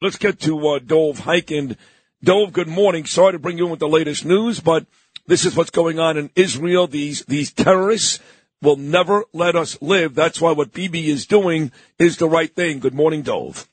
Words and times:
Let's 0.00 0.16
get 0.16 0.38
to 0.42 0.68
uh, 0.68 0.78
Dov 0.78 1.18
Hikind. 1.18 1.76
Dov, 2.22 2.52
good 2.52 2.68
morning. 2.68 3.04
Sorry 3.04 3.32
to 3.32 3.38
bring 3.40 3.58
you 3.58 3.64
in 3.64 3.70
with 3.72 3.80
the 3.80 3.88
latest 3.88 4.24
news, 4.24 4.60
but 4.60 4.86
this 5.26 5.44
is 5.44 5.56
what's 5.56 5.70
going 5.70 5.98
on 5.98 6.16
in 6.16 6.30
Israel. 6.36 6.86
These 6.86 7.24
these 7.24 7.50
terrorists 7.50 8.20
will 8.62 8.76
never 8.76 9.24
let 9.32 9.56
us 9.56 9.76
live. 9.82 10.14
That's 10.14 10.40
why 10.40 10.52
what 10.52 10.72
Bibi 10.72 11.10
is 11.10 11.26
doing 11.26 11.72
is 11.98 12.16
the 12.16 12.28
right 12.28 12.54
thing. 12.54 12.78
Good 12.78 12.94
morning, 12.94 13.22
Dov. 13.22 13.68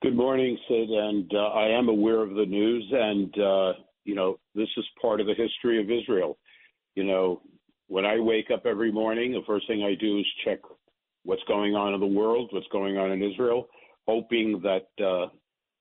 Good 0.00 0.16
morning, 0.16 0.56
Sid. 0.68 0.88
And 0.88 1.30
uh, 1.34 1.48
I 1.48 1.68
am 1.78 1.90
aware 1.90 2.22
of 2.22 2.30
the 2.30 2.46
news, 2.46 2.90
and 2.90 3.38
uh, 3.38 3.72
you 4.04 4.14
know 4.14 4.38
this 4.54 4.68
is 4.78 4.86
part 5.02 5.20
of 5.20 5.26
the 5.26 5.34
history 5.34 5.78
of 5.82 5.90
Israel. 5.90 6.38
You 6.94 7.04
know, 7.04 7.42
when 7.88 8.06
I 8.06 8.18
wake 8.20 8.50
up 8.50 8.64
every 8.64 8.90
morning, 8.90 9.32
the 9.32 9.44
first 9.46 9.66
thing 9.66 9.82
I 9.82 10.00
do 10.00 10.18
is 10.18 10.26
check 10.46 10.60
what's 11.24 11.44
going 11.46 11.74
on 11.74 11.92
in 11.92 12.00
the 12.00 12.06
world, 12.06 12.48
what's 12.52 12.68
going 12.68 12.96
on 12.96 13.12
in 13.12 13.22
Israel 13.22 13.68
hoping 14.06 14.62
that 14.62 15.04
uh, 15.04 15.28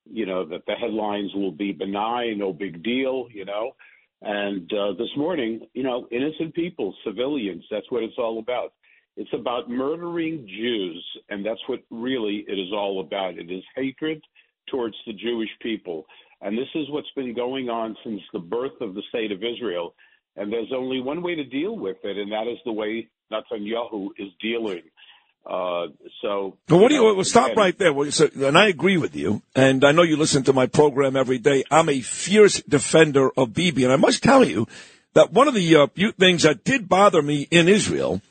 you 0.05 0.25
know 0.25 0.45
that 0.45 0.65
the 0.67 0.73
headlines 0.73 1.34
will 1.34 1.52
be 1.52 1.71
benign, 1.71 2.39
no 2.39 2.53
big 2.53 2.84
deal, 2.84 3.27
you 3.31 3.45
know. 3.45 3.71
And 4.21 4.71
uh, 4.73 4.93
this 4.98 5.09
morning, 5.17 5.62
you 5.73 5.84
know, 5.84 6.07
innocent 6.12 6.54
people, 6.55 6.95
civilians, 7.05 7.63
that's 7.70 7.90
what 7.91 8.04
it's 8.04 8.17
all 8.17 8.40
about. 8.40 8.73
It's 9.17 9.34
about 9.34 9.70
murdering 9.70 10.48
Jews, 10.48 11.05
and 11.29 11.45
that's 11.45 11.62
what 11.67 11.82
really 11.90 12.45
it 12.48 12.59
is 12.59 12.71
all 12.73 13.01
about. 13.01 13.37
It 13.37 13.51
is 13.51 13.63
hatred 13.76 14.21
towards 14.70 14.95
the 15.05 15.13
Jewish 15.13 15.49
people. 15.62 16.05
And 16.41 16.57
this 16.57 16.67
is 16.76 16.89
what's 16.89 17.12
been 17.15 17.34
going 17.34 17.70
on 17.70 17.95
since 18.04 18.21
the 18.34 18.39
birth 18.39 18.79
of 18.82 18.93
the 18.93 19.04
state 19.10 19.32
of 19.32 19.43
Israel. 19.43 19.95
And 20.35 20.51
there's 20.51 20.71
only 20.73 20.99
one 20.99 21.21
way 21.21 21.35
to 21.35 21.45
deal 21.45 21.77
with 21.77 21.98
it, 22.04 22.17
and 22.17 22.32
that 22.32 22.48
is 22.48 22.57
the 22.65 22.71
way 22.71 23.07
Netanyahu 23.32 24.10
is 24.17 24.29
dealing. 24.41 24.82
Uh, 25.46 25.88
so, 26.21 26.57
but 26.68 26.77
what 26.77 26.90
do 26.90 26.96
you? 26.96 27.04
Well, 27.04 27.24
stop 27.24 27.51
again, 27.51 27.57
right 27.57 27.77
there. 27.77 27.93
Well, 27.93 28.12
so, 28.12 28.29
and 28.35 28.57
I 28.57 28.68
agree 28.68 28.98
with 28.98 29.15
you. 29.15 29.43
And 29.55 29.85
I 29.85 29.91
know 29.91 30.01
you 30.01 30.18
listen 30.18 30.43
to 30.43 30.54
my 30.54 30.65
program 30.65 31.15
every 31.15 31.38
day. 31.38 31.63
I'm 31.70 31.88
a 31.88 32.01
fierce 32.01 32.62
defender 32.63 33.29
of 33.38 33.54
Bibi, 33.54 33.84
and 33.84 33.93
I 33.93 33.98
must 33.98 34.23
tell 34.23 34.43
you 34.43 34.68
that 35.13 35.32
one 35.32 35.48
of 35.48 35.54
the 35.54 35.76
uh, 35.76 35.88
few 35.88 36.12
things 36.12 36.43
that 36.43 36.63
did 36.63 36.90
bother 36.90 37.21
me 37.21 37.48
in 37.51 37.70
Israel 37.70 38.21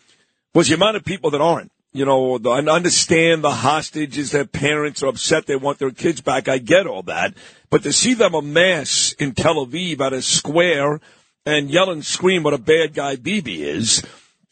was 0.55 0.69
the 0.69 0.75
amount 0.75 0.97
of 0.97 1.05
people 1.05 1.31
that 1.31 1.41
aren't. 1.41 1.71
You 1.93 2.05
know, 2.05 2.39
the, 2.39 2.51
I 2.51 2.59
understand 2.59 3.45
the 3.45 3.53
hostages, 3.53 4.33
their 4.33 4.45
parents 4.45 5.01
are 5.05 5.07
upset, 5.07 5.47
they 5.47 5.55
want 5.55 5.79
their 5.79 5.93
kids 5.93 6.21
back. 6.21 6.49
I 6.49 6.59
get 6.59 6.89
all 6.89 7.03
that, 7.05 7.35
but 7.71 7.85
to 7.85 7.93
see 7.93 8.15
them 8.15 8.35
amass 8.35 9.13
in 9.13 9.35
Tel 9.35 9.65
Aviv 9.65 10.01
at 10.01 10.13
a 10.13 10.21
square 10.21 11.01
and 11.47 11.71
yell 11.71 11.91
and 11.91 12.05
scream 12.05 12.43
what 12.43 12.55
a 12.55 12.59
bad 12.59 12.95
guy 12.95 13.15
Bibi 13.15 13.63
is 13.63 14.03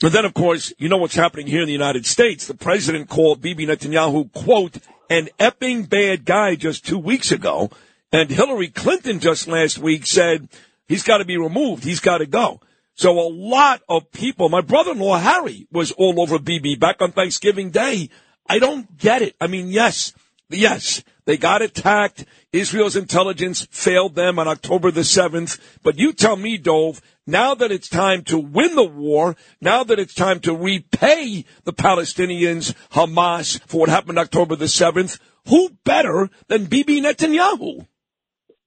and 0.06 0.14
then, 0.14 0.24
of 0.24 0.34
course, 0.34 0.72
you 0.78 0.88
know 0.88 0.96
what's 0.96 1.14
happening 1.14 1.46
here 1.46 1.60
in 1.60 1.66
the 1.66 1.72
United 1.72 2.06
States. 2.06 2.46
The 2.46 2.54
president 2.54 3.08
called 3.08 3.40
Bibi 3.40 3.66
Netanyahu, 3.66 4.32
quote, 4.32 4.78
an 5.08 5.28
epping 5.38 5.84
bad 5.84 6.24
guy 6.24 6.54
just 6.54 6.86
two 6.86 6.98
weeks 6.98 7.30
ago. 7.30 7.70
And 8.10 8.28
Hillary 8.30 8.68
Clinton 8.68 9.20
just 9.20 9.46
last 9.48 9.78
week 9.78 10.06
said 10.06 10.48
he's 10.86 11.02
got 11.02 11.18
to 11.18 11.24
be 11.24 11.36
removed. 11.36 11.84
He's 11.84 12.00
got 12.00 12.18
to 12.18 12.26
go. 12.26 12.60
So 12.94 13.18
a 13.18 13.28
lot 13.28 13.82
of 13.88 14.10
people, 14.12 14.48
my 14.48 14.60
brother-in-law 14.60 15.18
Harry 15.18 15.66
was 15.70 15.92
all 15.92 16.20
over 16.20 16.38
Bibi 16.38 16.76
back 16.76 17.00
on 17.00 17.12
Thanksgiving 17.12 17.70
Day. 17.70 18.10
I 18.46 18.58
don't 18.58 18.98
get 18.98 19.22
it. 19.22 19.34
I 19.40 19.46
mean, 19.46 19.68
yes, 19.68 20.12
yes, 20.50 21.02
they 21.24 21.36
got 21.36 21.62
attacked. 21.62 22.24
Israel's 22.52 22.96
intelligence 22.96 23.66
failed 23.70 24.14
them 24.14 24.38
on 24.38 24.48
October 24.48 24.90
the 24.90 25.02
7th. 25.02 25.58
But 25.82 25.96
you 25.96 26.12
tell 26.12 26.36
me, 26.36 26.58
Dov, 26.58 27.00
now 27.26 27.54
that 27.54 27.70
it's 27.70 27.88
time 27.88 28.24
to 28.24 28.38
win 28.38 28.74
the 28.74 28.84
war, 28.84 29.36
now 29.60 29.84
that 29.84 29.98
it's 29.98 30.14
time 30.14 30.40
to 30.40 30.54
repay 30.54 31.44
the 31.64 31.72
Palestinians, 31.72 32.74
Hamas, 32.90 33.60
for 33.66 33.80
what 33.80 33.88
happened 33.88 34.18
October 34.18 34.56
the 34.56 34.66
7th, 34.66 35.20
who 35.48 35.70
better 35.84 36.30
than 36.48 36.66
Bibi 36.66 37.00
Netanyahu? 37.00 37.86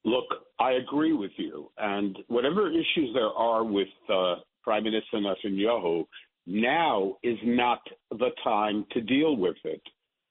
Look, 0.03 0.25
I 0.59 0.73
agree 0.73 1.13
with 1.13 1.31
you. 1.37 1.71
And 1.77 2.17
whatever 2.27 2.69
issues 2.69 3.13
there 3.13 3.29
are 3.29 3.63
with 3.63 3.87
uh, 4.09 4.35
Prime 4.63 4.83
Minister 4.83 5.17
Netanyahu, 5.17 6.05
now 6.47 7.15
is 7.23 7.37
not 7.43 7.79
the 8.11 8.29
time 8.43 8.85
to 8.91 9.01
deal 9.01 9.35
with 9.35 9.57
it. 9.63 9.81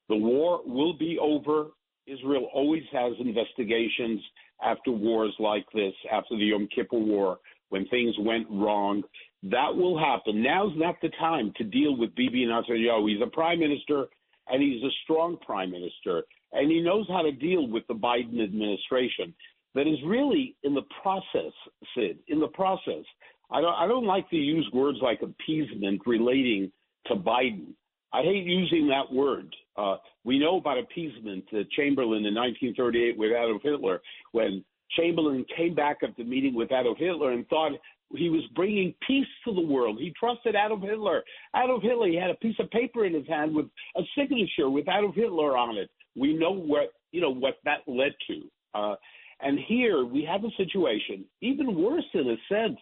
The 0.09 0.17
war 0.17 0.61
will 0.65 0.97
be 0.97 1.19
over. 1.21 1.69
Israel 2.07 2.49
always 2.55 2.83
has 2.93 3.15
investigations 3.19 4.21
after 4.63 4.93
wars 4.93 5.35
like 5.39 5.65
this, 5.75 5.95
after 6.13 6.37
the 6.37 6.45
Yom 6.45 6.69
Kippur 6.75 6.99
War 6.99 7.39
when 7.75 7.89
things 7.89 8.15
went 8.21 8.47
wrong. 8.49 9.03
That 9.43 9.75
will 9.75 9.99
happen. 9.99 10.41
Now's 10.41 10.71
not 10.77 10.95
the 11.03 11.09
time 11.19 11.53
to 11.57 11.65
deal 11.65 11.97
with 11.97 12.15
Bibi 12.15 12.47
Netanyahu. 12.47 13.11
He's 13.11 13.21
a 13.21 13.27
prime 13.27 13.59
minister, 13.59 14.07
and 14.47 14.63
he's 14.63 14.81
a 14.85 14.95
strong 15.03 15.37
prime 15.45 15.73
minister, 15.73 16.23
and 16.53 16.71
he 16.71 16.81
knows 16.81 17.05
how 17.09 17.23
to 17.23 17.33
deal 17.33 17.67
with 17.67 17.85
the 17.89 17.95
Biden 17.95 18.41
administration. 18.41 19.35
That 19.75 19.89
is 19.89 19.99
really 20.07 20.55
in 20.63 20.73
the 20.73 20.87
process, 21.03 21.53
Sid. 21.97 22.21
In 22.29 22.39
the 22.39 22.47
process, 22.47 23.05
I 23.51 23.61
don't. 23.61 23.75
I 23.75 23.89
don't 23.89 24.07
like 24.07 24.31
to 24.31 24.37
use 24.37 24.71
words 24.73 24.99
like 25.03 25.21
appeasement 25.23 26.03
relating 26.07 26.71
to 27.07 27.17
Biden. 27.17 27.75
I 28.13 28.23
hate 28.23 28.45
using 28.45 28.87
that 28.87 29.13
word. 29.13 29.53
Uh, 29.77 29.97
we 30.23 30.39
know 30.39 30.59
about 30.59 30.79
appeasement. 30.79 31.45
Uh, 31.53 31.65
Chamberlain 31.77 32.25
in 32.25 32.37
1938 32.37 33.19
with 33.19 33.33
Adolf 33.33 33.63
Hitler, 33.65 34.01
when 34.31 34.65
Chamberlain 34.91 35.45
came 35.57 35.75
back 35.75 35.99
the 36.17 36.25
meeting 36.25 36.55
with 36.55 36.73
Adolf 36.73 36.99
Hitler 36.99 37.33
and 37.33 37.47
thought 37.49 37.73
he 38.17 38.29
was 38.29 38.43
bringing 38.55 38.95
peace 39.07 39.27
to 39.45 39.55
the 39.55 39.61
world. 39.61 39.99
He 39.99 40.13
trusted 40.19 40.55
Adolf 40.55 40.83
Hitler. 40.83 41.23
Adolf 41.57 41.83
Hitler, 41.83 42.09
he 42.09 42.17
had 42.17 42.31
a 42.31 42.35
piece 42.37 42.57
of 42.61 42.71
paper 42.71 43.05
in 43.05 43.15
his 43.15 43.27
hand 43.27 43.55
with 43.55 43.67
a 43.97 44.03
signature 44.17 44.71
with 44.71 44.89
Adolf 44.89 45.15
Hitler 45.15 45.57
on 45.57 45.77
it. 45.77 45.91
We 46.15 46.35
know 46.35 46.53
what 46.53 46.93
you 47.13 47.21
know 47.21 47.35
what 47.35 47.57
that 47.65 47.81
led 47.87 48.13
to. 48.29 48.43
Uh, 48.75 48.95
and 49.41 49.59
here 49.67 50.05
we 50.05 50.25
have 50.25 50.45
a 50.45 50.51
situation 50.57 51.25
even 51.41 51.75
worse 51.75 52.05
in 52.15 52.31
a 52.31 52.37
sense, 52.49 52.79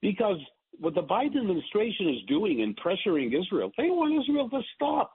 because 0.00 0.38
what 0.78 0.94
the 0.94 1.02
Biden 1.02 1.40
administration 1.40 2.08
is 2.08 2.22
doing 2.28 2.60
in 2.60 2.74
pressuring 2.74 3.38
Israel, 3.38 3.70
they 3.76 3.90
want 3.90 4.18
Israel 4.20 4.48
to 4.50 4.60
stop. 4.74 5.12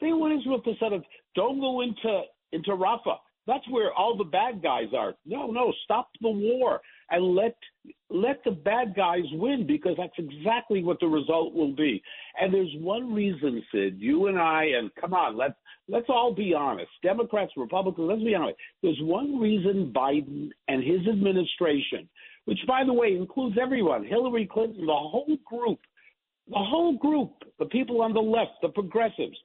They 0.00 0.12
want 0.12 0.40
Israel 0.40 0.60
to 0.62 0.74
sort 0.78 0.92
of 0.92 1.04
don't 1.34 1.60
go 1.60 1.82
into 1.82 2.22
into 2.52 2.70
Rafah. 2.70 3.18
That's 3.46 3.68
where 3.68 3.92
all 3.92 4.16
the 4.16 4.24
bad 4.24 4.62
guys 4.62 4.88
are. 4.96 5.14
No, 5.26 5.50
no, 5.50 5.72
stop 5.84 6.08
the 6.20 6.30
war 6.30 6.80
and 7.10 7.34
let 7.34 7.56
let 8.10 8.42
the 8.44 8.50
bad 8.50 8.94
guys 8.94 9.24
win 9.32 9.66
because 9.66 9.96
that's 9.98 10.18
exactly 10.18 10.82
what 10.82 10.98
the 11.00 11.06
result 11.06 11.52
will 11.52 11.74
be. 11.74 12.02
And 12.40 12.54
there's 12.54 12.72
one 12.78 13.12
reason, 13.12 13.62
Sid, 13.72 13.96
you 13.98 14.28
and 14.28 14.38
I, 14.38 14.64
and 14.78 14.90
come 14.94 15.12
on, 15.12 15.36
let's 15.36 15.54
let's 15.88 16.06
all 16.08 16.32
be 16.34 16.54
honest. 16.54 16.90
Democrats, 17.02 17.52
Republicans, 17.56 18.08
let's 18.08 18.22
be 18.22 18.34
honest. 18.34 18.56
There's 18.82 19.00
one 19.02 19.38
reason 19.38 19.92
Biden 19.94 20.48
and 20.68 20.82
his 20.82 21.06
administration, 21.06 22.08
which 22.46 22.60
by 22.66 22.84
the 22.84 22.92
way 22.92 23.14
includes 23.14 23.56
everyone, 23.60 24.04
Hillary 24.04 24.48
Clinton, 24.50 24.86
the 24.86 24.92
whole 24.92 25.36
group, 25.44 25.80
the 26.48 26.56
whole 26.56 26.96
group, 26.96 27.32
the 27.58 27.66
people 27.66 28.00
on 28.00 28.14
the 28.14 28.20
left, 28.20 28.52
the 28.62 28.68
progressives, 28.68 29.36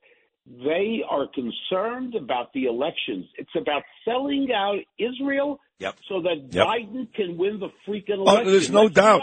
they 0.64 1.04
are 1.10 1.28
concerned 1.34 2.16
about 2.16 2.52
the 2.54 2.66
elections. 2.66 3.26
It's 3.38 3.50
about 3.56 3.84
selling 4.04 4.50
out 4.54 4.80
Israel 4.98 5.60
Yep. 5.80 5.96
So 6.10 6.22
that 6.24 6.54
yep. 6.54 6.68
Biden 6.68 7.14
can 7.14 7.38
win 7.38 7.62
the 7.62 7.70
freaking 7.88 8.18
election. 8.18 8.48
Oh, 8.48 8.52
there's 8.52 8.70
no 8.70 8.90
that's 8.90 8.96
doubt. 8.96 9.22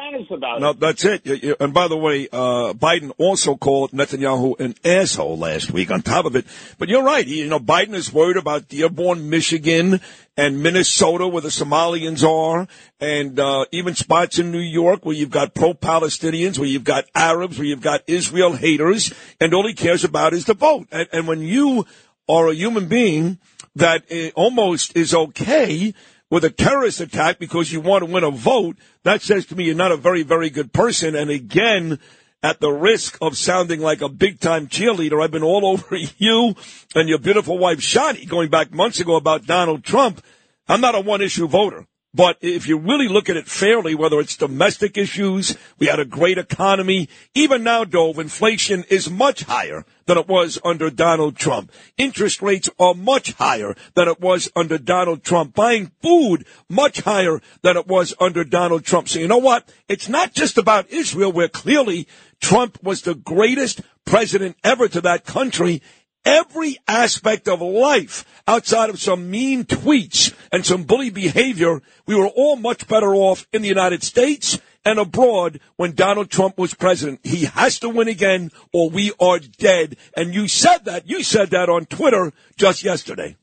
no, 0.59 0.71
it. 0.71 0.81
that's 0.81 1.05
it. 1.05 1.61
And 1.61 1.75
by 1.75 1.87
the 1.87 1.99
way, 1.99 2.29
uh, 2.33 2.73
Biden 2.73 3.13
also 3.19 3.57
called 3.57 3.91
Netanyahu 3.91 4.59
an 4.59 4.75
asshole 4.83 5.37
last 5.37 5.71
week 5.71 5.91
on 5.91 6.01
top 6.01 6.25
of 6.25 6.35
it. 6.35 6.47
But 6.79 6.89
you're 6.89 7.03
right. 7.03 7.27
You 7.27 7.47
know, 7.49 7.59
Biden 7.59 7.93
is 7.93 8.11
worried 8.11 8.39
about 8.39 8.69
Dearborn, 8.69 9.29
Michigan 9.29 10.01
and 10.35 10.63
Minnesota 10.63 11.29
where 11.29 11.43
the 11.43 11.49
Somalians 11.49 12.27
are 12.27 12.67
and, 13.01 13.39
uh, 13.39 13.67
even 13.71 13.95
spots 13.95 14.39
in 14.39 14.51
New 14.51 14.59
York 14.59 15.05
where 15.05 15.15
you've 15.15 15.29
got 15.29 15.55
pro-Palestinians, 15.55 16.59
where 16.59 16.69
you've 16.69 16.85
got 16.85 17.05
Arabs, 17.15 17.59
where 17.59 17.67
you've 17.67 17.83
got 17.83 18.01
Israel 18.07 18.55
haters 18.55 19.13
and 19.43 19.53
all 19.53 19.69
he 19.69 19.75
cares 19.75 20.05
about 20.05 20.33
is 20.33 20.47
the 20.47 20.55
vote. 20.55 20.89
And, 20.91 21.07
and 21.13 21.29
when 21.29 21.43
you 21.43 21.85
are 22.27 22.49
a 22.49 22.55
human 22.55 22.89
being 22.89 23.39
that 23.75 24.11
uh, 24.11 24.31
almost 24.35 24.97
is 24.97 25.15
okay 25.15 25.93
with 26.31 26.45
a 26.45 26.51
terrorist 26.51 27.01
attack 27.01 27.39
because 27.39 27.73
you 27.73 27.81
want 27.81 28.05
to 28.05 28.11
win 28.11 28.25
a 28.25 28.31
vote, 28.31 28.77
that 29.05 29.23
says 29.23 29.47
to 29.47 29.57
me 29.57 29.65
you're 29.65 29.75
not 29.75 29.93
a 29.93 29.97
very, 29.97 30.23
very 30.23 30.51
good 30.51 30.73
person. 30.73 31.15
And 31.15 31.31
again, 31.31 31.99
at 32.43 32.61
the 32.61 32.71
risk 32.71 33.19
of 33.21 33.37
sounding 33.37 33.81
like 33.81 34.03
a 34.03 34.09
big 34.09 34.41
time 34.41 34.69
cheerleader, 34.69 35.23
I've 35.23 35.31
been 35.31 35.43
all 35.43 35.67
over 35.73 35.97
you 36.19 36.55
and 36.95 37.09
your 37.09 37.19
beautiful 37.19 37.59
wife, 37.59 37.79
Shani, 37.79 38.29
going 38.29 38.51
back 38.51 38.73
months 38.73 39.01
ago 39.01 39.17
about 39.17 39.47
Donald 39.47 39.85
Trump. 39.85 40.23
I'm 40.69 40.81
not 40.81 40.95
a 40.95 41.01
one 41.01 41.23
issue 41.23 41.47
voter. 41.47 41.87
But 42.17 42.39
if 42.41 42.67
you 42.67 42.79
really 42.79 43.09
look 43.09 43.29
at 43.29 43.37
it 43.37 43.47
fairly, 43.47 43.95
whether 43.95 44.19
it's 44.21 44.39
domestic 44.39 44.97
issues, 44.97 45.55
we 45.79 45.89
had 45.89 46.01
a 46.01 46.07
great 46.07 46.39
economy. 46.39 47.11
Even 47.35 47.63
now, 47.63 47.85
Dov, 47.85 48.19
inflation 48.19 48.85
is 48.89 49.11
much 49.11 49.43
higher 49.43 49.85
than 50.07 50.17
it 50.17 50.27
was 50.27 50.59
under 50.65 50.89
Donald 50.89 51.37
Trump. 51.37 51.71
Interest 51.99 52.41
rates 52.41 52.71
are 52.81 52.95
much 52.95 53.33
higher 53.33 53.77
than 53.93 54.09
it 54.09 54.19
was 54.19 54.51
under 54.57 54.79
Donald 54.79 55.25
Trump. 55.25 55.55
Buying 55.55 55.93
food 56.01 56.47
much 56.71 57.03
higher 57.03 57.43
than 57.61 57.77
it 57.77 57.87
was 57.87 58.15
under 58.19 58.45
Donald 58.45 58.87
Trump. 58.87 59.11
So 59.11 59.19
you 59.19 59.29
know 59.29 59.37
what? 59.37 59.71
It's 59.87 60.09
not 60.09 60.33
just 60.33 60.57
about 60.57 60.89
Israel, 60.89 61.33
where 61.33 61.49
clearly 61.49 62.09
Trump 62.41 62.83
was 62.83 63.03
the 63.03 63.15
greatest 63.15 63.83
president 64.07 64.57
ever 64.65 64.89
to 64.89 65.03
that 65.03 65.27
country 65.27 65.83
every 66.27 66.77
aspect 66.89 67.49
of 67.49 67.63
life 67.63 68.25
outside 68.47 68.91
of 68.91 69.01
some 69.01 69.31
mean 69.31 69.65
tweets 69.65 70.35
and 70.53 70.67
some 70.67 70.83
bully 70.83 71.09
behavior, 71.09 71.81
we 72.07 72.15
were 72.15 72.27
all 72.27 72.57
much 72.57 72.87
better 72.89 73.15
off 73.15 73.47
in 73.53 73.63
the 73.63 73.69
United 73.69 74.03
States 74.03 74.59
and 74.85 74.99
abroad 74.99 75.61
when 75.77 75.95
Donald 75.95 76.31
Trump 76.31 76.59
was 76.59 76.75
president. 76.75 77.21
He 77.23 77.47
has 77.47 77.79
to 77.81 77.89
win 77.89 78.09
again 78.09 78.51
or 78.73 78.91
we 78.91 79.13
are 79.19 79.39
dead. 79.39 79.97
And 80.17 80.35
you 80.35 80.49
said 80.49 80.85
that. 80.85 81.09
You 81.09 81.23
said 81.23 81.51
that 81.51 81.69
on 81.69 81.87
Twitter 81.87 82.33
just 82.57 82.85
yesterday. 82.85 83.37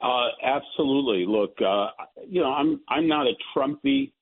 Uh, 0.00 0.28
absolutely. 0.42 1.26
Look, 1.26 1.56
uh, 1.60 1.88
you 2.28 2.42
know, 2.42 2.52
I'm 2.52 2.80
I'm 2.88 3.08
not 3.08 3.26
a 3.26 3.32
Trumpy. 3.56 4.12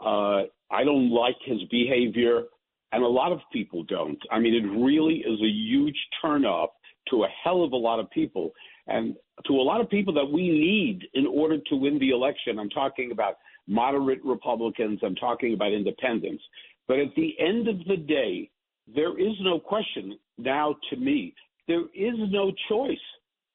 Uh, 0.00 0.48
I 0.70 0.84
don't 0.84 1.10
like 1.10 1.36
his 1.44 1.58
behavior, 1.70 2.42
and 2.90 3.04
a 3.04 3.06
lot 3.06 3.32
of 3.32 3.40
people 3.52 3.84
don't. 3.84 4.18
I 4.32 4.40
mean, 4.40 4.54
it 4.54 4.66
really 4.66 5.18
is 5.18 5.40
a 5.40 5.46
huge 5.46 5.96
turnoff 6.24 6.68
to 7.10 7.24
a 7.24 7.28
hell 7.44 7.62
of 7.62 7.72
a 7.72 7.76
lot 7.76 8.00
of 8.00 8.10
people 8.10 8.52
and 8.86 9.14
to 9.46 9.52
a 9.54 9.62
lot 9.62 9.80
of 9.80 9.88
people 9.88 10.12
that 10.14 10.24
we 10.24 10.48
need 10.48 11.06
in 11.14 11.26
order 11.26 11.58
to 11.68 11.76
win 11.76 11.98
the 11.98 12.10
election. 12.10 12.58
I'm 12.58 12.70
talking 12.70 13.12
about 13.12 13.36
moderate 13.66 14.24
Republicans, 14.24 15.00
I'm 15.02 15.14
talking 15.14 15.54
about 15.54 15.72
independents. 15.72 16.42
But 16.86 16.98
at 16.98 17.14
the 17.16 17.34
end 17.38 17.68
of 17.68 17.78
the 17.86 17.96
day, 17.96 18.50
there 18.94 19.18
is 19.18 19.34
no 19.42 19.60
question 19.60 20.18
now 20.38 20.76
to 20.90 20.96
me, 20.96 21.34
there 21.66 21.82
is 21.94 22.14
no 22.30 22.52
choice. 22.68 22.96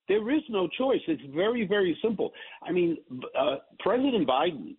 There 0.08 0.30
is 0.32 0.42
no 0.50 0.68
choice. 0.78 1.00
It's 1.08 1.24
very, 1.34 1.66
very 1.66 1.98
simple. 2.04 2.34
I 2.62 2.72
mean, 2.72 2.98
uh, 3.40 3.56
President 3.80 4.28
Biden, 4.28 4.76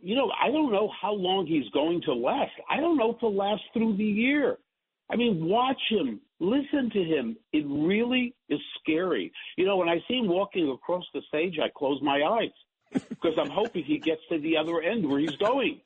you 0.00 0.14
know, 0.14 0.30
I 0.42 0.50
don't 0.50 0.72
know 0.72 0.90
how 1.00 1.12
long 1.12 1.46
he's 1.46 1.68
going 1.70 2.00
to 2.02 2.14
last. 2.14 2.52
I 2.70 2.80
don't 2.80 2.96
know 2.96 3.10
if 3.10 3.16
he'll 3.20 3.34
last 3.34 3.62
through 3.72 3.96
the 3.96 4.04
year. 4.04 4.58
I 5.10 5.16
mean, 5.16 5.44
watch 5.46 5.80
him, 5.90 6.20
listen 6.44 6.90
to 6.90 7.02
him. 7.02 7.36
It 7.52 7.64
really 7.68 8.34
is 8.48 8.60
scary. 8.80 9.32
You 9.56 9.66
know, 9.66 9.76
when 9.76 9.88
I 9.88 10.02
see 10.06 10.18
him 10.18 10.28
walking 10.28 10.68
across 10.70 11.04
the 11.14 11.22
stage, 11.28 11.58
I 11.62 11.70
close 11.76 12.00
my 12.02 12.22
eyes 12.22 12.52
because 13.08 13.34
I'm 13.38 13.50
hoping 13.50 13.84
he 13.84 13.98
gets 13.98 14.20
to 14.30 14.38
the 14.38 14.56
other 14.56 14.80
end 14.80 15.08
where 15.08 15.18
he's 15.18 15.36
going. 15.36 15.80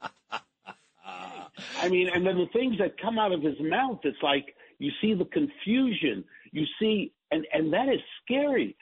I 1.80 1.88
mean, 1.88 2.08
and 2.08 2.26
then 2.26 2.36
the 2.36 2.48
things 2.52 2.78
that 2.78 3.00
come 3.00 3.18
out 3.18 3.32
of 3.32 3.42
his 3.42 3.56
mouth, 3.60 4.00
it's 4.04 4.22
like 4.22 4.54
you 4.78 4.90
see 5.00 5.14
the 5.14 5.24
confusion. 5.26 6.24
You 6.52 6.64
see, 6.80 7.12
and 7.30 7.46
and 7.52 7.72
that 7.72 7.88
is 7.88 8.00
scary. 8.24 8.76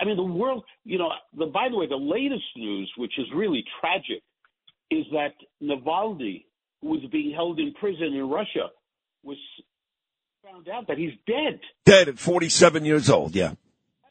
I 0.00 0.04
mean, 0.04 0.16
the 0.16 0.22
world. 0.22 0.64
You 0.84 0.98
know, 0.98 1.10
the 1.36 1.46
by 1.46 1.68
the 1.68 1.76
way, 1.76 1.86
the 1.86 1.96
latest 1.96 2.44
news, 2.56 2.90
which 2.96 3.18
is 3.18 3.26
really 3.34 3.64
tragic, 3.80 4.22
is 4.90 5.04
that 5.12 5.34
Navalny, 5.62 6.44
who 6.82 6.88
was 6.88 7.00
being 7.10 7.32
held 7.34 7.58
in 7.60 7.72
prison 7.74 8.14
in 8.14 8.28
Russia, 8.28 8.68
was 9.22 9.38
found 10.58 10.68
out 10.68 10.88
that 10.88 10.98
he's 10.98 11.12
dead. 11.26 11.60
Dead 11.84 12.08
at 12.08 12.18
47 12.18 12.84
years 12.84 13.10
old, 13.10 13.34
yeah. 13.34 13.52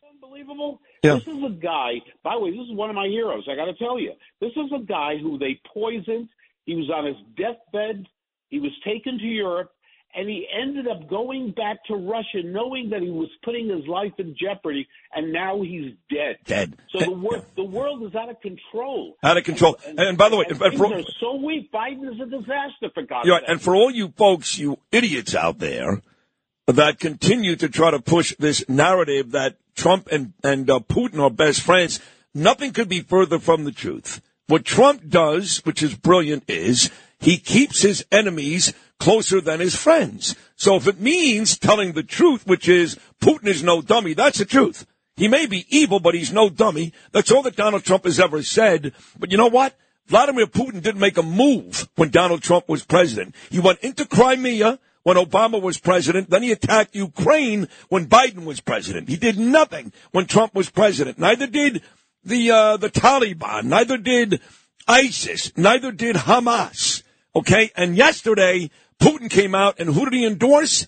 unbelievable? 0.09 0.81
Yeah. 1.03 1.15
This 1.15 1.27
is 1.27 1.43
a 1.43 1.49
guy, 1.49 2.01
by 2.23 2.35
the 2.35 2.39
way, 2.41 2.51
this 2.51 2.61
is 2.61 2.75
one 2.75 2.89
of 2.89 2.95
my 2.95 3.07
heroes, 3.07 3.47
I 3.49 3.55
got 3.55 3.65
to 3.65 3.75
tell 3.75 3.99
you. 3.99 4.13
This 4.41 4.51
is 4.51 4.71
a 4.75 4.83
guy 4.83 5.17
who 5.21 5.37
they 5.37 5.59
poisoned. 5.73 6.29
He 6.65 6.75
was 6.75 6.89
on 6.89 7.05
his 7.05 7.15
deathbed. 7.37 8.07
He 8.49 8.59
was 8.59 8.71
taken 8.85 9.17
to 9.19 9.25
Europe, 9.25 9.71
and 10.15 10.27
he 10.27 10.47
ended 10.51 10.87
up 10.87 11.07
going 11.07 11.51
back 11.51 11.83
to 11.85 11.95
Russia 11.95 12.41
knowing 12.43 12.89
that 12.89 13.01
he 13.01 13.09
was 13.09 13.29
putting 13.43 13.69
his 13.69 13.85
life 13.87 14.13
in 14.17 14.35
jeopardy, 14.39 14.87
and 15.13 15.31
now 15.31 15.61
he's 15.61 15.93
dead. 16.09 16.37
Dead. 16.45 16.77
So 16.91 17.05
the, 17.05 17.11
wor- 17.11 17.45
the 17.55 17.63
world 17.63 18.03
is 18.03 18.15
out 18.15 18.29
of 18.29 18.41
control. 18.41 19.15
Out 19.21 19.37
of 19.37 19.43
control. 19.43 19.77
And, 19.85 19.99
and, 19.99 20.17
by 20.17 20.29
the 20.29 20.37
way, 20.37 20.45
and, 20.49 20.61
and 20.61 20.77
for, 20.77 20.93
are 20.93 21.03
so 21.19 21.35
weak. 21.35 21.71
Biden 21.71 22.11
is 22.11 22.19
a 22.19 22.25
disaster, 22.25 22.89
for 22.93 23.03
God's 23.03 23.29
right, 23.29 23.41
sake. 23.41 23.49
and 23.49 23.61
for 23.61 23.75
all 23.75 23.91
you 23.91 24.13
folks, 24.17 24.57
you 24.57 24.79
idiots 24.91 25.35
out 25.35 25.59
there 25.59 26.01
that 26.67 26.99
continue 26.99 27.55
to 27.55 27.69
try 27.69 27.91
to 27.91 27.99
push 27.99 28.35
this 28.37 28.67
narrative 28.67 29.31
that 29.31 29.55
Trump 29.75 30.07
and, 30.11 30.33
and 30.43 30.69
uh, 30.69 30.79
Putin 30.79 31.19
are 31.19 31.29
best 31.29 31.61
friends, 31.61 31.99
nothing 32.33 32.73
could 32.73 32.89
be 32.89 32.99
further 32.99 33.39
from 33.39 33.63
the 33.63 33.71
truth. 33.71 34.21
What 34.47 34.65
Trump 34.65 35.09
does, 35.09 35.57
which 35.65 35.81
is 35.81 35.95
brilliant, 35.95 36.43
is 36.47 36.91
he 37.19 37.37
keeps 37.37 37.81
his 37.81 38.05
enemies 38.11 38.73
closer 38.99 39.39
than 39.39 39.59
his 39.59 39.75
friends. 39.75 40.35
So 40.55 40.75
if 40.75 40.87
it 40.87 40.99
means 40.99 41.57
telling 41.57 41.93
the 41.93 42.03
truth, 42.03 42.45
which 42.45 42.67
is 42.67 42.97
Putin 43.21 43.47
is 43.47 43.63
no 43.63 43.81
dummy, 43.81 44.13
that's 44.13 44.39
the 44.39 44.45
truth. 44.45 44.85
He 45.15 45.27
may 45.27 45.45
be 45.45 45.65
evil, 45.69 45.99
but 45.99 46.15
he's 46.15 46.31
no 46.31 46.49
dummy. 46.49 46.93
That's 47.11 47.31
all 47.31 47.43
that 47.43 47.55
Donald 47.55 47.83
Trump 47.83 48.05
has 48.05 48.19
ever 48.19 48.43
said. 48.43 48.93
But 49.17 49.31
you 49.31 49.37
know 49.37 49.47
what? 49.47 49.75
Vladimir 50.07 50.47
Putin 50.47 50.81
didn't 50.81 51.01
make 51.01 51.17
a 51.17 51.23
move 51.23 51.89
when 51.95 52.09
Donald 52.09 52.41
Trump 52.41 52.69
was 52.69 52.85
president. 52.85 53.35
He 53.49 53.59
went 53.59 53.79
into 53.79 54.05
Crimea 54.05 54.79
when 55.07 55.15
Obama 55.15 55.61
was 55.61 55.77
president. 55.77 56.29
Then 56.29 56.43
he 56.43 56.51
attacked 56.51 56.93
Ukraine 56.93 57.69
when 57.87 58.07
Biden 58.07 58.43
was 58.43 58.59
president. 58.59 59.07
He 59.07 59.15
did 59.15 59.39
nothing 59.39 59.93
when 60.11 60.25
Trump 60.25 60.53
was 60.53 60.69
president. 60.69 61.17
Neither 61.17 61.47
did 61.47 61.81
the 62.25 62.51
uh, 62.51 62.75
the 62.75 62.89
Taliban. 62.89 63.63
Neither 63.63 63.97
did 63.97 64.41
ISIS. 64.85 65.55
Neither 65.55 65.93
did 65.93 66.17
Hamas. 66.17 67.03
Okay, 67.33 67.71
and 67.77 67.95
yesterday 67.95 68.69
Putin 68.99 69.29
came 69.29 69.55
out 69.55 69.79
and 69.79 69.93
who 69.93 70.03
did 70.03 70.13
he 70.13 70.25
endorse? 70.25 70.87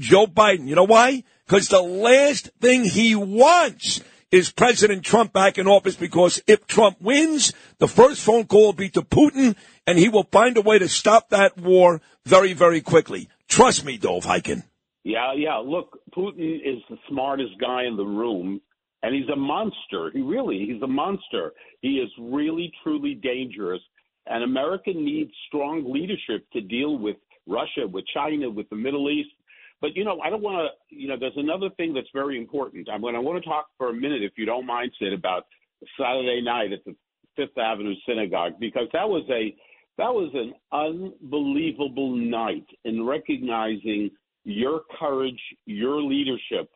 Joe 0.00 0.26
Biden. 0.26 0.66
You 0.66 0.74
know 0.74 0.82
why? 0.82 1.22
Because 1.46 1.68
the 1.68 1.80
last 1.80 2.50
thing 2.60 2.82
he 2.82 3.14
wants 3.14 4.00
is 4.32 4.50
President 4.50 5.04
Trump 5.04 5.32
back 5.32 5.58
in 5.58 5.68
office 5.68 5.94
because 5.94 6.42
if 6.48 6.66
Trump 6.66 7.00
wins, 7.00 7.52
the 7.78 7.86
first 7.86 8.20
phone 8.20 8.46
call 8.46 8.66
will 8.66 8.72
be 8.72 8.88
to 8.90 9.02
Putin 9.02 9.54
and 9.86 9.96
he 9.96 10.08
will 10.08 10.26
find 10.32 10.56
a 10.56 10.60
way 10.60 10.80
to 10.80 10.88
stop 10.88 11.28
that 11.28 11.56
war 11.56 12.00
very, 12.24 12.52
very 12.52 12.80
quickly. 12.80 13.28
Trust 13.50 13.84
me, 13.84 13.98
Dov 13.98 14.24
Hikind. 14.24 14.62
Yeah, 15.04 15.32
yeah. 15.36 15.56
Look, 15.56 15.98
Putin 16.16 16.56
is 16.56 16.82
the 16.88 16.96
smartest 17.08 17.52
guy 17.60 17.84
in 17.84 17.96
the 17.96 18.04
room, 18.04 18.60
and 19.02 19.14
he's 19.14 19.28
a 19.28 19.36
monster. 19.36 20.10
He 20.12 20.20
really, 20.20 20.66
he's 20.70 20.80
a 20.82 20.86
monster. 20.86 21.52
He 21.82 21.96
is 21.96 22.08
really, 22.18 22.72
truly 22.82 23.14
dangerous. 23.14 23.80
And 24.26 24.44
America 24.44 24.92
needs 24.94 25.32
strong 25.48 25.92
leadership 25.92 26.48
to 26.52 26.60
deal 26.60 26.96
with 26.96 27.16
Russia, 27.48 27.88
with 27.90 28.04
China, 28.14 28.48
with 28.48 28.68
the 28.70 28.76
Middle 28.76 29.10
East. 29.10 29.30
But 29.80 29.96
you 29.96 30.04
know, 30.04 30.20
I 30.20 30.30
don't 30.30 30.42
want 30.42 30.70
to. 30.70 30.96
You 30.96 31.08
know, 31.08 31.16
there's 31.18 31.32
another 31.36 31.70
thing 31.76 31.92
that's 31.92 32.10
very 32.14 32.38
important. 32.38 32.88
I'm 32.88 33.00
going. 33.00 33.16
I 33.16 33.18
want 33.18 33.42
to 33.42 33.48
talk 33.48 33.66
for 33.78 33.88
a 33.88 33.94
minute, 33.94 34.22
if 34.22 34.32
you 34.36 34.46
don't 34.46 34.66
mind, 34.66 34.92
Sid, 35.00 35.12
about 35.12 35.46
Saturday 35.98 36.40
night 36.42 36.72
at 36.72 36.84
the 36.84 36.94
Fifth 37.36 37.56
Avenue 37.58 37.94
Synagogue 38.06 38.54
because 38.60 38.88
that 38.92 39.08
was 39.08 39.24
a 39.30 39.54
that 39.98 40.12
was 40.12 40.30
an 40.34 40.54
unbelievable 40.72 42.16
night 42.16 42.66
in 42.84 43.04
recognizing 43.04 44.10
your 44.44 44.82
courage, 44.98 45.40
your 45.66 46.02
leadership 46.02 46.70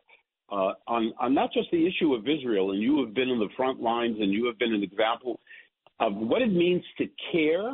uh, 0.51 0.73
on 0.87 1.13
on 1.19 1.33
not 1.33 1.51
just 1.51 1.69
the 1.71 1.87
issue 1.87 2.13
of 2.13 2.27
Israel, 2.27 2.71
and 2.71 2.81
you 2.81 3.03
have 3.03 3.13
been 3.13 3.29
in 3.29 3.39
the 3.39 3.49
front 3.57 3.81
lines, 3.81 4.17
and 4.19 4.31
you 4.31 4.45
have 4.45 4.59
been 4.59 4.73
an 4.73 4.83
example 4.83 5.39
of 5.99 6.13
what 6.15 6.41
it 6.41 6.53
means 6.53 6.83
to 6.97 7.05
care, 7.31 7.73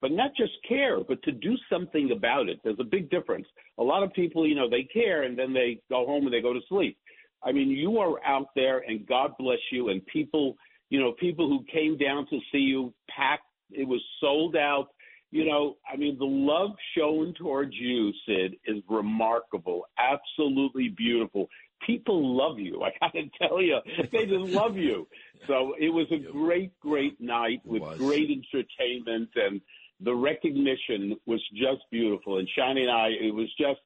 but 0.00 0.12
not 0.12 0.30
just 0.36 0.52
care, 0.68 1.02
but 1.02 1.22
to 1.22 1.32
do 1.32 1.56
something 1.70 2.12
about 2.12 2.48
it. 2.48 2.60
There's 2.62 2.78
a 2.78 2.84
big 2.84 3.10
difference. 3.10 3.46
A 3.78 3.82
lot 3.82 4.02
of 4.02 4.12
people, 4.12 4.46
you 4.46 4.54
know, 4.54 4.68
they 4.68 4.84
care 4.84 5.22
and 5.22 5.38
then 5.38 5.52
they 5.52 5.80
go 5.88 6.06
home 6.06 6.24
and 6.24 6.32
they 6.32 6.42
go 6.42 6.52
to 6.52 6.60
sleep. 6.68 6.96
I 7.42 7.50
mean, 7.50 7.70
you 7.70 7.98
are 7.98 8.24
out 8.24 8.48
there, 8.54 8.84
and 8.86 9.06
God 9.06 9.32
bless 9.38 9.58
you, 9.72 9.88
and 9.88 10.04
people, 10.06 10.56
you 10.90 11.00
know, 11.00 11.12
people 11.18 11.48
who 11.48 11.64
came 11.72 11.96
down 11.98 12.26
to 12.28 12.38
see 12.52 12.58
you 12.58 12.92
packed. 13.10 13.44
It 13.70 13.86
was 13.86 14.02
sold 14.20 14.56
out 14.56 14.88
you 15.32 15.46
know, 15.46 15.78
I 15.90 15.96
mean, 15.96 16.18
the 16.18 16.26
love 16.26 16.72
shown 16.96 17.32
towards 17.32 17.74
you, 17.74 18.12
Sid, 18.26 18.54
is 18.66 18.82
remarkable, 18.88 19.86
absolutely 19.98 20.90
beautiful. 20.90 21.48
People 21.86 22.36
love 22.36 22.58
you. 22.58 22.82
I 22.82 22.90
got 23.00 23.14
to 23.14 23.22
tell 23.48 23.62
you, 23.62 23.78
they 24.12 24.26
just 24.26 24.52
love 24.52 24.76
you. 24.76 25.08
So 25.48 25.74
it 25.76 25.88
was 25.88 26.06
a 26.12 26.18
great, 26.18 26.70
great 26.78 27.20
night 27.20 27.62
with 27.64 27.82
great 27.98 28.30
entertainment, 28.30 29.28
and 29.34 29.60
the 29.98 30.14
recognition 30.14 31.16
was 31.26 31.42
just 31.52 31.80
beautiful. 31.90 32.38
And 32.38 32.48
Shani 32.56 32.82
and 32.82 32.90
I, 32.92 33.08
it 33.08 33.34
was 33.34 33.48
just 33.58 33.80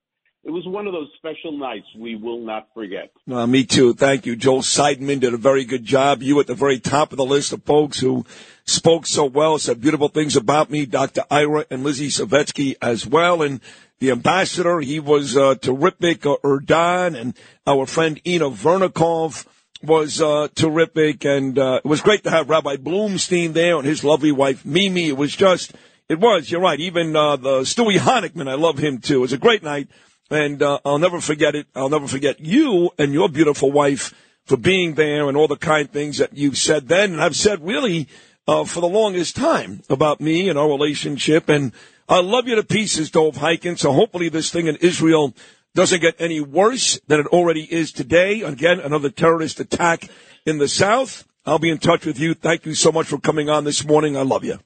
it 0.46 0.52
was 0.52 0.64
one 0.64 0.86
of 0.86 0.92
those 0.92 1.08
special 1.16 1.50
nights 1.50 1.86
we 1.98 2.14
will 2.14 2.40
not 2.40 2.68
forget. 2.72 3.10
No, 3.26 3.44
me 3.48 3.64
too. 3.64 3.94
Thank 3.94 4.26
you. 4.26 4.36
Joel 4.36 4.62
Seidman 4.62 5.18
did 5.18 5.34
a 5.34 5.36
very 5.36 5.64
good 5.64 5.84
job. 5.84 6.22
You 6.22 6.38
at 6.38 6.46
the 6.46 6.54
very 6.54 6.78
top 6.78 7.10
of 7.10 7.18
the 7.18 7.24
list 7.24 7.52
of 7.52 7.64
folks 7.64 7.98
who 7.98 8.24
spoke 8.64 9.06
so 9.06 9.24
well, 9.24 9.58
said 9.58 9.80
beautiful 9.80 10.06
things 10.06 10.36
about 10.36 10.70
me. 10.70 10.86
Dr. 10.86 11.24
Ira 11.32 11.66
and 11.68 11.82
Lizzie 11.82 12.10
Savetsky 12.10 12.76
as 12.80 13.04
well. 13.04 13.42
And 13.42 13.60
the 13.98 14.12
ambassador, 14.12 14.78
he 14.78 15.00
was 15.00 15.36
uh, 15.36 15.56
terrific. 15.56 16.24
Uh, 16.24 16.36
Erdan 16.44 17.20
and 17.20 17.34
our 17.66 17.84
friend 17.84 18.20
Inna 18.24 18.50
Vernikov. 18.50 19.46
was 19.82 20.22
uh, 20.22 20.46
terrific, 20.54 21.24
and 21.24 21.58
uh, 21.58 21.80
it 21.84 21.88
was 21.88 22.02
great 22.02 22.22
to 22.22 22.30
have 22.30 22.48
Rabbi 22.48 22.76
Bloomstein 22.76 23.52
there 23.52 23.78
and 23.78 23.84
his 23.84 24.04
lovely 24.04 24.32
wife 24.32 24.64
Mimi. 24.64 25.08
It 25.08 25.16
was 25.16 25.34
just, 25.34 25.74
it 26.08 26.20
was. 26.20 26.50
You're 26.50 26.60
right. 26.60 26.78
Even 26.78 27.16
uh, 27.16 27.34
the 27.34 27.60
Stewie 27.60 27.98
Honickman, 27.98 28.48
I 28.48 28.54
love 28.54 28.78
him 28.78 28.98
too. 28.98 29.16
It 29.16 29.22
was 29.22 29.32
a 29.32 29.38
great 29.38 29.62
night, 29.64 29.88
and 30.30 30.62
uh, 30.62 30.78
I'll 30.84 30.98
never 30.98 31.20
forget 31.20 31.54
it. 31.54 31.66
I'll 31.74 31.88
never 31.88 32.08
forget 32.08 32.40
you 32.40 32.90
and 32.98 33.12
your 33.12 33.28
beautiful 33.28 33.70
wife 33.70 34.14
for 34.44 34.56
being 34.56 34.94
there 34.94 35.28
and 35.28 35.36
all 35.36 35.48
the 35.48 35.56
kind 35.56 35.90
things 35.90 36.18
that 36.18 36.36
you've 36.36 36.58
said 36.58 36.88
then, 36.88 37.12
and 37.12 37.20
I've 37.20 37.36
said 37.36 37.64
really 37.64 38.08
uh, 38.46 38.64
for 38.64 38.80
the 38.80 38.88
longest 38.88 39.36
time 39.36 39.82
about 39.90 40.20
me 40.20 40.48
and 40.48 40.58
our 40.58 40.68
relationship. 40.68 41.48
And 41.48 41.72
I 42.08 42.20
love 42.20 42.46
you 42.46 42.54
to 42.54 42.62
pieces, 42.62 43.10
Dov 43.10 43.36
Hikind. 43.36 43.78
So 43.78 43.92
hopefully 43.92 44.28
this 44.28 44.50
thing 44.50 44.68
in 44.68 44.76
Israel 44.76 45.34
doesn't 45.74 46.00
get 46.00 46.20
any 46.20 46.40
worse 46.40 47.00
than 47.06 47.20
it 47.20 47.26
already 47.26 47.62
is 47.62 47.92
today. 47.92 48.42
Again, 48.42 48.80
another 48.80 49.10
terrorist 49.10 49.60
attack 49.60 50.08
in 50.46 50.58
the 50.58 50.68
South. 50.68 51.26
I'll 51.44 51.58
be 51.58 51.70
in 51.70 51.78
touch 51.78 52.06
with 52.06 52.18
you. 52.18 52.34
Thank 52.34 52.66
you 52.66 52.74
so 52.74 52.90
much 52.90 53.06
for 53.06 53.18
coming 53.18 53.48
on 53.48 53.64
this 53.64 53.84
morning. 53.84 54.16
I 54.16 54.22
love 54.22 54.44
you. 54.44 54.58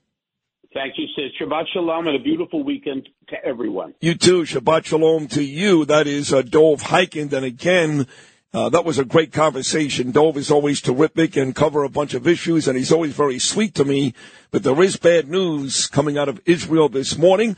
Thank 0.72 0.94
you, 0.98 1.06
sis. 1.16 1.32
Shabbat 1.40 1.64
shalom 1.72 2.06
and 2.06 2.14
a 2.14 2.22
beautiful 2.22 2.62
weekend 2.62 3.08
to 3.28 3.44
everyone. 3.44 3.92
You 4.00 4.14
too. 4.14 4.42
Shabbat 4.42 4.84
shalom 4.84 5.26
to 5.28 5.42
you. 5.42 5.84
That 5.84 6.06
is 6.06 6.32
uh, 6.32 6.42
Dov 6.42 6.82
Hikind. 6.82 7.32
And 7.32 7.44
again, 7.44 8.06
uh, 8.54 8.68
that 8.68 8.84
was 8.84 8.96
a 8.96 9.04
great 9.04 9.32
conversation. 9.32 10.12
Dov 10.12 10.36
is 10.36 10.48
always 10.48 10.80
terrific 10.80 11.36
and 11.36 11.56
cover 11.56 11.82
a 11.82 11.88
bunch 11.88 12.14
of 12.14 12.28
issues, 12.28 12.68
and 12.68 12.78
he's 12.78 12.92
always 12.92 13.14
very 13.14 13.40
sweet 13.40 13.74
to 13.76 13.84
me. 13.84 14.14
But 14.52 14.62
there 14.62 14.80
is 14.80 14.96
bad 14.96 15.28
news 15.28 15.88
coming 15.88 16.16
out 16.16 16.28
of 16.28 16.40
Israel 16.46 16.88
this 16.88 17.18
morning. 17.18 17.56